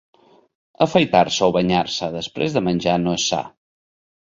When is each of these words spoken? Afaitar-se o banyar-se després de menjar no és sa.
Afaitar-se 0.85 1.43
o 1.51 1.53
banyar-se 1.59 2.11
després 2.17 2.59
de 2.59 2.65
menjar 2.71 2.99
no 3.05 3.17
és 3.21 3.29
sa. 3.35 3.45